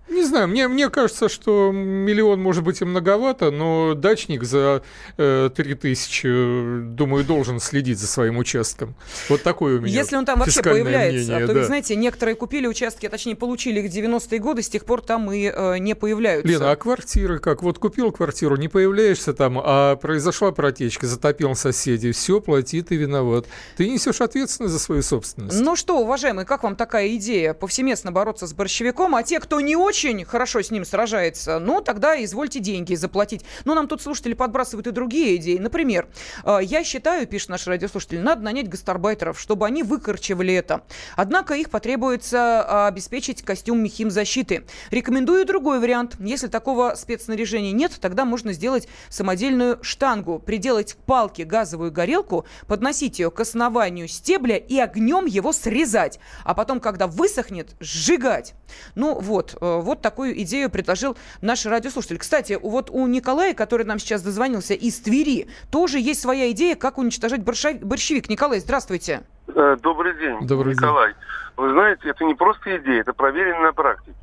Не 0.07 0.23
знаю, 0.23 0.47
мне, 0.47 0.67
мне 0.67 0.89
кажется, 0.89 1.29
что 1.29 1.71
миллион 1.71 2.39
может 2.39 2.63
быть 2.63 2.79
и 2.81 2.85
многовато, 2.85 3.49
но 3.49 3.95
дачник 3.95 4.43
за 4.43 4.83
э, 5.17 5.49
3000, 5.53 6.91
думаю, 6.93 7.25
должен 7.25 7.59
следить 7.59 7.97
за 7.97 8.05
своим 8.05 8.37
участком. 8.37 8.93
Вот 9.29 9.41
такой 9.41 9.77
у 9.77 9.81
меня 9.81 9.91
Если 9.91 10.15
он 10.15 10.25
там 10.25 10.39
вообще 10.39 10.61
появляется. 10.61 11.31
Мнение, 11.31 11.43
а 11.43 11.47
то, 11.47 11.53
да. 11.53 11.59
вы 11.59 11.65
знаете, 11.65 11.95
некоторые 11.95 12.35
купили 12.35 12.67
участки, 12.67 13.07
а 13.07 13.09
точнее 13.09 13.35
получили 13.35 13.79
их 13.81 13.91
в 13.91 13.95
90-е 13.95 14.39
годы, 14.39 14.61
с 14.61 14.69
тех 14.69 14.85
пор 14.85 15.01
там 15.01 15.31
и 15.31 15.51
э, 15.53 15.79
не 15.79 15.95
появляются. 15.95 16.47
Лена, 16.47 16.71
а 16.71 16.75
квартиры 16.75 17.39
как? 17.39 17.63
Вот 17.63 17.79
купил 17.79 18.11
квартиру, 18.11 18.57
не 18.57 18.67
появляешься 18.67 19.33
там, 19.33 19.59
а 19.61 19.95
произошла 19.95 20.51
протечка, 20.51 21.07
затопил 21.07 21.55
соседей, 21.55 22.11
все, 22.11 22.39
плати, 22.41 22.83
ты 22.83 22.95
виноват. 22.95 23.47
Ты 23.75 23.89
несешь 23.89 24.21
ответственность 24.21 24.73
за 24.73 24.79
свою 24.79 25.01
собственность. 25.01 25.59
Ну 25.59 25.75
что, 25.75 25.97
уважаемые, 25.97 26.45
как 26.45 26.61
вам 26.61 26.75
такая 26.75 27.15
идея 27.15 27.55
повсеместно 27.55 28.11
бороться 28.11 28.45
с 28.45 28.53
борщевиком, 28.53 29.15
а 29.15 29.23
те, 29.23 29.39
кто 29.39 29.59
не 29.65 29.75
очень 29.75 30.23
хорошо 30.23 30.61
с 30.61 30.71
ним 30.71 30.85
сражается, 30.85 31.59
ну, 31.59 31.81
тогда 31.81 32.23
извольте 32.23 32.59
деньги 32.59 32.95
заплатить. 32.95 33.43
Но 33.65 33.75
нам 33.75 33.87
тут 33.87 34.01
слушатели 34.01 34.33
подбрасывают 34.33 34.87
и 34.87 34.91
другие 34.91 35.35
идеи. 35.37 35.57
Например, 35.57 36.07
э, 36.43 36.59
я 36.61 36.83
считаю, 36.83 37.27
пишет 37.27 37.49
наш 37.49 37.67
радиослушатель, 37.67 38.21
надо 38.21 38.41
нанять 38.43 38.69
гастарбайтеров, 38.69 39.39
чтобы 39.39 39.65
они 39.65 39.83
выкорчевали 39.83 40.53
это. 40.53 40.83
Однако 41.15 41.55
их 41.55 41.69
потребуется 41.69 42.63
а, 42.65 42.87
обеспечить 42.87 43.43
костюм 43.43 43.85
химзащиты. 43.87 44.65
Рекомендую 44.91 45.45
другой 45.45 45.79
вариант. 45.79 46.15
Если 46.19 46.47
такого 46.47 46.95
спецснаряжения 46.95 47.71
нет, 47.71 47.93
тогда 47.99 48.25
можно 48.25 48.53
сделать 48.53 48.87
самодельную 49.09 49.79
штангу, 49.81 50.39
приделать 50.39 50.93
к 50.93 50.97
палке 50.97 51.43
газовую 51.43 51.91
горелку, 51.91 52.45
подносить 52.67 53.19
ее 53.19 53.31
к 53.31 53.39
основанию 53.39 54.07
стебля 54.07 54.57
и 54.57 54.77
огнем 54.77 55.25
его 55.25 55.51
срезать. 55.51 56.19
А 56.43 56.53
потом, 56.53 56.79
когда 56.79 57.07
высохнет, 57.07 57.75
сжигать. 57.79 58.53
Ну 58.95 59.19
вот, 59.19 59.54
э, 59.59 59.79
вот 59.81 60.01
такую 60.01 60.39
идею 60.41 60.69
предложил 60.69 61.17
наш 61.41 61.65
радиослушатель. 61.65 62.17
Кстати, 62.17 62.57
вот 62.61 62.89
у 62.89 63.05
Николая, 63.07 63.53
который 63.53 63.85
нам 63.85 63.99
сейчас 63.99 64.21
дозвонился 64.21 64.73
из 64.73 64.99
Твери, 64.99 65.47
тоже 65.71 65.99
есть 65.99 66.21
своя 66.21 66.51
идея, 66.51 66.75
как 66.75 66.97
уничтожать 66.97 67.43
борщевик. 67.43 68.29
Николай, 68.29 68.59
здравствуйте. 68.59 69.23
Э, 69.47 69.77
добрый 69.81 70.17
день, 70.17 70.47
Добрый 70.47 70.73
Николай. 70.73 71.13
День. 71.13 71.21
Вы 71.57 71.69
знаете, 71.69 72.09
это 72.09 72.23
не 72.25 72.33
просто 72.33 72.77
идея, 72.77 73.01
это 73.01 73.13
проверено 73.13 73.61
на 73.61 73.73
практике. 73.73 74.15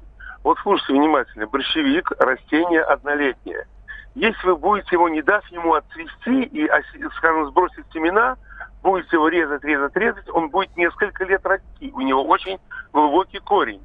Вот 0.43 0.59
слушайте 0.63 0.93
внимательно. 0.95 1.47
Борщевик– 1.47 2.11
растение 2.19 2.83
однолетнее. 2.83 3.67
Если 4.15 4.47
вы 4.47 4.57
будете 4.57 4.89
его, 4.93 5.09
не 5.09 5.23
дав 5.23 5.47
ему 5.49 5.75
отцвести 5.75 6.43
и, 6.43 6.69
скажем, 7.17 7.47
сбросить 7.47 7.85
семена, 7.93 8.37
будете 8.83 9.09
его 9.13 9.29
резать, 9.29 9.65
резать, 9.65 9.97
резать, 9.97 10.29
он 10.29 10.51
будет 10.51 10.77
несколько 10.77 11.25
лет 11.25 11.45
расти. 11.47 11.91
У 11.95 12.01
него 12.03 12.25
очень 12.25 12.59
глубокий 12.93 13.39
корень. 13.39 13.81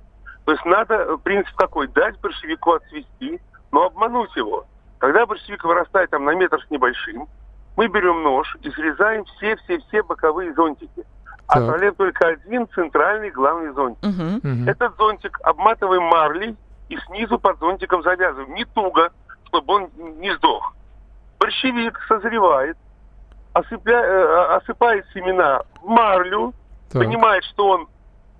То 0.47 0.53
есть 0.53 0.63
надо, 0.63 0.95
э, 0.95 1.17
принцип 1.17 1.53
какой, 1.57 1.89
дать 1.89 2.17
борщевику 2.21 2.71
отцвести, 2.71 3.41
но 3.73 3.87
обмануть 3.87 4.33
его. 4.37 4.65
Когда 4.97 5.25
борщевик 5.25 5.61
вырастает 5.65 6.09
там 6.09 6.23
на 6.23 6.35
метр 6.35 6.63
с 6.65 6.71
небольшим, 6.71 7.27
мы 7.75 7.89
берем 7.89 8.23
нож 8.23 8.55
и 8.61 8.71
срезаем 8.71 9.25
все-все-все 9.25 10.03
боковые 10.03 10.53
зонтики. 10.53 11.03
Так. 11.49 11.57
Оставляем 11.57 11.95
только 11.95 12.27
один 12.27 12.65
центральный 12.69 13.29
главный 13.29 13.73
зонтик. 13.73 14.05
Угу. 14.05 14.69
Этот 14.69 14.95
зонтик 14.95 15.37
обматываем 15.43 16.03
марлей 16.03 16.55
и 16.87 16.97
снизу 17.07 17.37
под 17.39 17.59
зонтиком 17.59 18.01
завязываем. 18.03 18.53
Не 18.53 18.63
туго, 18.63 19.11
чтобы 19.47 19.73
он 19.73 19.89
не 20.21 20.33
сдох. 20.37 20.73
Борщевик 21.41 21.99
созревает, 22.07 22.77
осыпля... 23.51 23.97
Э, 23.97 24.55
осыпает 24.55 25.05
семена 25.13 25.63
в 25.81 25.87
марлю, 25.89 26.53
так. 26.89 27.01
понимает, 27.01 27.43
что 27.43 27.67
он 27.67 27.89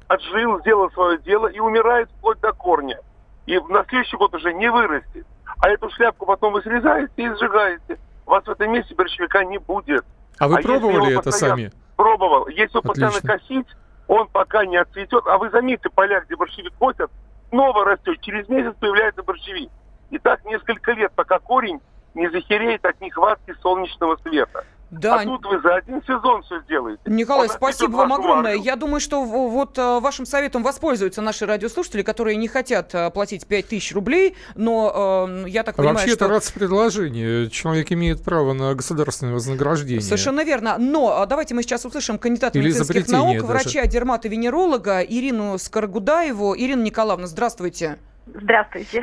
отжил, 0.08 0.60
сделал 0.60 0.90
свое 0.92 1.20
дело 1.20 1.48
и 1.48 1.60
умирает 1.60 2.10
вплоть 2.18 2.40
до 2.40 2.52
корня. 2.54 3.00
И 3.46 3.58
на 3.60 3.86
следующий 3.86 4.18
год 4.18 4.34
уже 4.36 4.54
не 4.54 4.70
вырастет. 4.70 5.26
А 5.60 5.70
эту 5.70 5.90
шляпку 5.92 6.26
потом 6.26 6.54
вы 6.54 6.62
срезаете 6.62 7.14
и 7.16 7.30
сжигаете. 7.30 7.98
У 8.26 8.32
вас 8.32 8.44
в 8.46 8.50
этом 8.50 8.72
месте 8.72 8.94
борщевика 8.94 9.44
не 9.44 9.58
будет. 9.58 10.06
А 10.40 10.48
вы 10.48 10.60
а 10.60 10.62
пробовали 10.62 11.18
это 11.18 11.32
сами? 11.32 11.72
Пробовал. 11.96 12.48
Если 12.48 12.78
его 12.78 12.82
постоянно 12.82 13.22
косить, 13.22 13.68
он 14.08 14.28
пока 14.28 14.66
не 14.66 14.78
отцветет. 14.78 15.24
А 15.26 15.38
вы 15.38 15.50
заметьте, 15.50 15.90
поля, 15.90 16.22
где 16.22 16.36
борщевик 16.36 16.74
косят, 16.78 17.10
снова 17.50 17.86
растет. 17.86 18.20
Через 18.22 18.48
месяц 18.50 18.76
появляется 18.80 19.24
борщевик. 19.24 19.70
И 20.10 20.18
так 20.20 20.44
несколько 20.46 20.92
лет, 20.92 21.12
пока 21.16 21.40
корень 21.40 21.82
не 22.14 22.30
захереет 22.30 22.86
от 22.86 23.00
нехватки 23.02 23.54
солнечного 23.62 24.18
света. 24.18 24.66
Да. 24.90 25.20
А 25.20 25.24
тут 25.24 25.46
вы 25.46 25.60
за 25.62 25.76
один 25.76 26.02
сезон 26.04 26.44
все 26.44 26.62
сделаете. 26.62 27.02
Николай, 27.06 27.48
Он 27.48 27.54
спасибо 27.54 27.98
вам 27.98 28.14
огромное. 28.14 28.54
Марку. 28.54 28.66
Я 28.66 28.76
думаю, 28.76 29.00
что 29.00 29.24
вот 29.24 29.78
э, 29.78 30.00
вашим 30.00 30.26
советом 30.26 30.64
воспользуются 30.64 31.22
наши 31.22 31.46
радиослушатели, 31.46 32.04
которые 32.04 32.38
не 32.38 32.48
хотят 32.48 32.94
э, 32.96 33.10
платить 33.12 33.46
5000 33.48 33.94
рублей, 33.94 34.36
но 34.56 35.28
э, 35.46 35.50
я 35.50 35.64
так 35.64 35.76
а 35.76 35.78
понимаю, 35.78 35.98
Вообще 35.98 36.16
что... 36.16 36.26
это 36.26 36.34
раз 36.34 36.52
предложение. 36.52 37.50
Человек 37.50 37.92
имеет 37.92 38.24
право 38.24 38.54
на 38.54 38.74
государственное 38.76 39.34
вознаграждение. 39.34 40.02
Совершенно 40.02 40.44
верно. 40.44 40.78
Но 40.78 41.26
давайте 41.26 41.54
мы 41.54 41.64
сейчас 41.64 41.86
услышим 41.86 42.18
кандидата 42.18 42.58
Или 42.58 42.68
медицинских 42.68 43.08
наук, 43.10 43.34
даже. 43.34 43.46
врача, 43.46 43.86
дерматовенеролога 43.86 45.02
Ирину 45.02 45.58
Скорогудаеву. 45.58 46.56
Ирина 46.56 46.84
Николаевна, 46.84 47.28
здравствуйте. 47.28 47.48
Здравствуйте. 47.58 47.98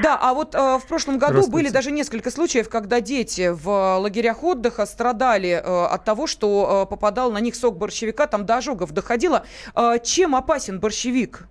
Да, 0.02 0.18
а 0.20 0.34
вот 0.34 0.54
э, 0.54 0.78
в 0.78 0.86
прошлом 0.86 1.18
году 1.18 1.48
были 1.48 1.68
даже 1.68 1.90
несколько 1.90 2.30
случаев, 2.30 2.68
когда 2.68 3.00
дети 3.00 3.50
в 3.52 3.98
лагерях 3.98 4.42
отдыха 4.42 4.86
страдали 4.86 5.50
э, 5.50 5.86
от 5.86 6.04
того, 6.04 6.26
что 6.26 6.84
э, 6.84 6.90
попадал 6.90 7.30
на 7.30 7.38
них 7.38 7.54
сок 7.54 7.76
борщевика, 7.76 8.26
там 8.26 8.46
до 8.46 8.56
ожогов 8.56 8.92
доходило. 8.92 9.44
Э, 9.74 9.98
чем 10.02 10.34
опасен 10.36 10.80
борщевик? 10.80 11.46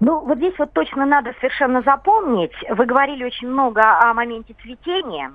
Ну, 0.00 0.20
вот 0.20 0.38
здесь 0.38 0.54
вот 0.58 0.72
точно 0.72 1.04
надо 1.04 1.34
совершенно 1.40 1.82
запомнить. 1.82 2.52
Вы 2.70 2.86
говорили 2.86 3.22
очень 3.24 3.48
много 3.48 3.82
о 3.82 4.14
моменте 4.14 4.54
цветения. 4.62 5.32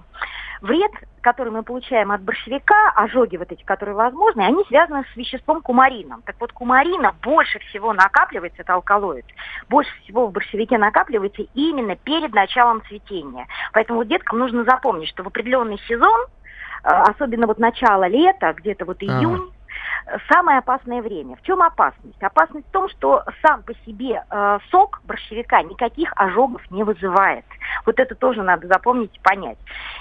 Вред, 0.66 0.92
который 1.22 1.52
мы 1.52 1.62
получаем 1.62 2.12
от 2.12 2.22
борщевика, 2.22 2.92
ожоги 2.96 3.38
вот 3.38 3.52
эти, 3.52 3.64
которые 3.64 3.94
возможны, 3.94 4.42
они 4.42 4.64
связаны 4.66 5.06
с 5.14 5.16
веществом 5.16 5.62
кумарином. 5.62 6.24
Так 6.24 6.38
вот, 6.40 6.52
кумарина 6.54 7.14
больше 7.22 7.60
всего 7.60 7.94
накапливается, 7.94 8.64
это 8.64 8.74
алкалоид, 8.74 9.26
больше 9.70 9.92
всего 10.02 10.26
в 10.26 10.32
борщевике 10.32 10.80
накапливается 10.80 11.44
именно 11.54 11.96
перед 11.96 12.34
началом 12.34 12.82
цветения. 12.88 13.46
Поэтому 13.74 14.00
вот 14.00 14.08
деткам 14.08 14.40
нужно 14.40 14.64
запомнить, 14.64 15.08
что 15.10 15.22
в 15.22 15.28
определенный 15.28 15.78
сезон, 15.88 16.20
э, 16.84 16.90
особенно 16.90 17.46
вот 17.46 17.60
начало 17.60 18.08
лета, 18.08 18.52
где-то 18.58 18.86
вот 18.86 19.04
июнь, 19.04 19.52
самое 20.30 20.60
опасное 20.60 21.02
время. 21.02 21.36
В 21.36 21.42
чем 21.42 21.62
опасность? 21.62 22.22
Опасность 22.22 22.68
в 22.68 22.72
том, 22.72 22.90
что 22.90 23.24
сам 23.42 23.64
по 23.64 23.74
себе 23.86 24.24
э, 24.30 24.60
сок 24.70 25.02
борщевика 25.06 25.62
никаких 25.64 26.12
ожогов 26.16 26.62
не 26.72 26.84
вызывает. 26.84 27.46
Вот 27.86 28.00
это 28.00 28.16
тоже 28.16 28.44
надо 28.44 28.68
запомнить 28.68 29.16
и 29.16 29.20
понять. 29.20 29.58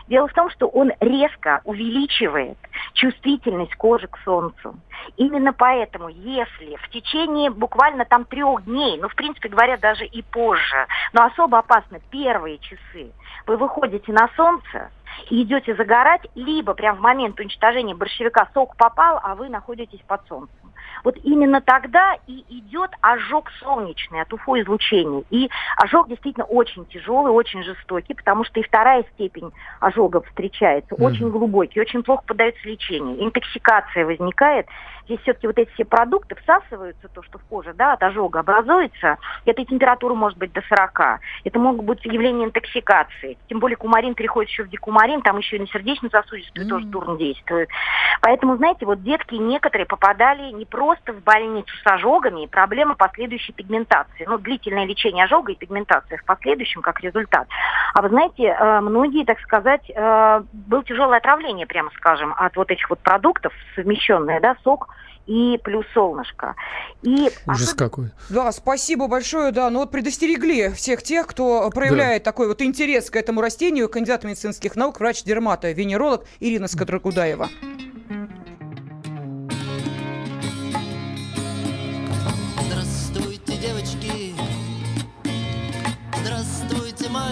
Дело 0.09 0.29
в 0.29 0.33
том, 0.33 0.51
что 0.51 0.69
он 0.69 0.93
резко 1.01 1.61
увеличивает 1.65 2.59
чувствительность 2.93 3.75
кожи 3.77 4.07
к 4.07 4.19
солнцу. 4.25 4.75
Именно 5.17 5.53
поэтому, 5.53 6.09
если 6.09 6.77
в 6.77 6.89
течение 6.91 7.51
буквально 7.51 8.05
там 8.05 8.25
трех 8.25 8.65
дней, 8.65 8.99
ну, 9.01 9.09
в 9.09 9.15
принципе 9.15 9.49
говоря, 9.49 9.77
даже 9.77 10.05
и 10.05 10.23
позже, 10.23 10.87
но 11.13 11.25
особо 11.25 11.59
опасно 11.59 11.99
первые 12.11 12.59
часы, 12.59 13.13
вы 13.47 13.57
выходите 13.57 14.13
на 14.13 14.29
солнце, 14.37 14.91
и 15.31 15.43
идете 15.43 15.75
загорать, 15.75 16.23
либо 16.35 16.75
прям 16.75 16.97
в 16.97 17.01
момент 17.01 17.39
уничтожения 17.39 17.95
борщевика 17.95 18.49
сок 18.55 18.77
попал, 18.77 19.21
а 19.23 19.35
вы 19.35 19.49
находитесь 19.49 20.01
под 20.07 20.27
солнцем. 20.29 20.64
Вот 21.03 21.17
именно 21.23 21.61
тогда 21.61 22.17
и 22.27 22.45
идет 22.49 22.91
ожог 23.01 23.51
солнечный 23.61 24.21
от 24.21 24.33
УФО-излучения. 24.33 25.25
И 25.31 25.51
ожог 25.77 26.09
действительно 26.09 26.47
очень 26.47 26.87
тяжелый, 26.87 27.33
очень 27.33 27.63
жестокий, 27.63 28.15
потому 28.15 28.45
что 28.45 28.61
и 28.61 28.63
вторая 28.63 29.05
степень 29.15 29.53
ожогов 29.81 30.27
встречается, 30.27 30.95
mm. 30.95 31.05
очень 31.05 31.31
глубокий, 31.31 31.81
очень 31.81 32.03
плохо 32.03 32.23
поддается 32.27 32.67
лечению. 32.69 33.23
Интоксикация 33.25 34.07
возникает. 34.07 34.67
Здесь 35.05 35.21
все-таки 35.21 35.47
вот 35.47 35.59
эти 35.59 35.71
все 35.73 35.85
продукты 35.85 36.35
всасываются, 36.37 37.09
то, 37.09 37.23
что 37.23 37.39
в 37.39 37.45
коже 37.45 37.75
да, 37.75 37.93
от 37.93 38.03
ожога 38.03 38.41
образуется. 38.41 39.19
Этой 39.45 39.67
температура 39.67 40.15
может 40.15 40.39
быть 40.39 40.53
до 40.53 40.63
40. 40.63 41.21
Это 41.45 41.59
могут 41.59 41.85
быть 41.85 42.05
явления 42.07 42.47
интоксикации. 42.47 43.37
Тем 43.49 43.59
более 43.59 43.77
кумарин 43.77 44.15
переходит 44.15 44.51
еще 44.51 44.65
в 44.65 44.71
декумарин, 44.71 45.21
там 45.21 45.39
еще 45.39 45.57
и 45.57 45.61
на 45.61 45.67
сердечно-сосудистую 45.67 46.67
mm. 46.67 46.69
тоже 46.71 46.87
дурно 46.87 47.19
действует. 47.19 47.69
Поэтому, 48.23 48.57
знаете, 48.57 48.87
вот 48.87 49.03
детки 49.03 49.35
некоторые 49.35 49.87
попадали 49.87 50.53
не 50.53 50.65
просто 50.65 50.84
в 50.93 51.23
больницу 51.23 51.71
с 51.83 51.91
ожогами, 51.91 52.47
проблема 52.47 52.95
последующей 52.95 53.53
пигментации. 53.53 54.25
Ну, 54.27 54.39
длительное 54.39 54.85
лечение 54.85 55.25
ожога 55.25 55.53
и 55.53 55.57
пигментация 55.57 56.19
в 56.19 56.25
последующем 56.25 56.83
как 56.83 57.01
результат. 57.01 57.47
А 57.95 58.03
вы 58.03 58.09
знаете, 58.09 58.45
э, 58.45 58.81
многие, 58.81 59.25
так 59.25 59.41
сказать, 59.41 59.89
э, 59.91 60.43
было 60.53 60.85
тяжелое 60.85 61.19
отравление, 61.19 61.67
прямо 61.67 61.91
скажем, 61.97 62.35
от 62.37 62.57
вот 62.57 62.71
этих 62.71 62.89
вот 62.91 62.99
продуктов, 63.01 63.53
совмещенное, 63.75 64.41
да, 64.41 64.57
сок, 64.63 64.89
и 65.27 65.59
плюс 65.63 65.87
солнышко. 65.95 66.55
И 67.03 67.31
Ужас 67.47 67.69
особ... 67.69 67.79
какой. 67.79 68.11
Да, 68.29 68.53
спасибо 68.53 69.09
большое, 69.09 69.53
да. 69.53 69.71
Ну 69.71 69.81
вот 69.81 69.91
предостерегли 69.91 70.71
всех 70.71 71.03
тех, 71.03 71.27
кто 71.27 71.71
проявляет 71.71 72.25
да. 72.25 72.31
такой 72.31 72.49
вот 72.49 72.61
интерес 72.61 73.11
к 73.11 73.17
этому 73.17 73.41
растению, 73.41 73.89
кандидат 73.89 74.25
медицинских 74.25 74.77
наук, 74.77 75.01
врач-дермата, 75.01 75.73
венеролог 75.73 76.25
Ирина 76.41 76.69
Скодрогудаева. 76.69 77.49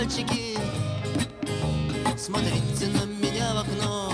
Мальчики. 0.03 0.59
Смотрите 2.19 2.87
на 2.89 3.05
меня 3.05 3.55
в 3.55 3.59
окно 3.59 4.13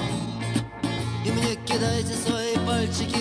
и 1.24 1.30
мне 1.30 1.56
кидайте 1.64 2.12
свои 2.14 2.56
пальчики, 2.66 3.17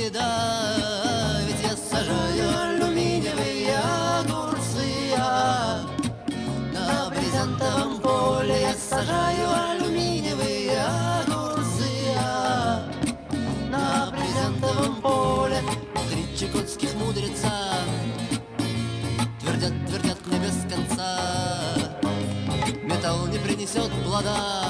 принесет 23.68 23.92
плода 24.04 24.66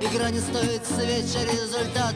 Игра 0.00 0.30
не 0.30 0.40
стоит 0.40 0.86
свеча, 0.86 1.44
результат 1.44 2.14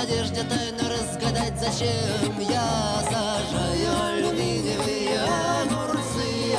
надежде 0.00 0.42
тайно 0.44 0.88
разгадать, 0.88 1.58
зачем 1.58 2.40
Я 2.40 3.02
сажаю 3.02 4.02
алюминиевые 4.02 5.20
огурцы 5.62 6.56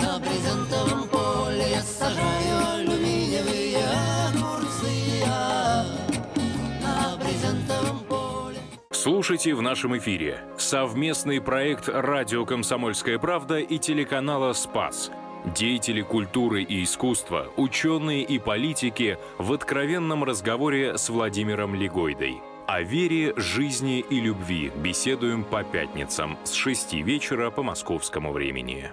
На 0.00 0.18
брезентовом 0.18 1.08
поле 1.08 1.70
я 1.70 1.82
сажаю 1.82 2.74
алюминиевые 2.74 3.84
огурцы 4.28 5.24
На 6.82 7.16
брезентовом 7.18 8.00
поле 8.08 8.58
Слушайте 8.90 9.54
в 9.54 9.62
нашем 9.62 9.96
эфире 9.98 10.42
совместный 10.58 11.40
проект 11.40 11.88
«Радио 11.88 12.44
Комсомольская 12.44 13.18
правда» 13.18 13.58
и 13.58 13.78
телеканала 13.78 14.52
«Спас». 14.54 15.10
Деятели 15.44 16.02
культуры 16.02 16.62
и 16.62 16.84
искусства, 16.84 17.50
ученые 17.56 18.22
и 18.22 18.38
политики 18.38 19.18
в 19.38 19.52
откровенном 19.52 20.22
разговоре 20.22 20.98
с 20.98 21.08
Владимиром 21.08 21.74
Легойдой. 21.74 22.42
О 22.66 22.82
вере, 22.82 23.32
жизни 23.36 24.00
и 24.00 24.20
любви 24.20 24.70
беседуем 24.76 25.42
по 25.42 25.64
пятницам 25.64 26.38
с 26.44 26.52
6 26.52 26.94
вечера 26.94 27.50
по 27.50 27.62
московскому 27.62 28.32
времени. 28.32 28.90